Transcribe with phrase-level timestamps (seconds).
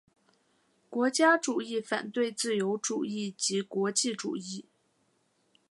[0.89, 4.65] 国家主义反对自由主义及国际主义。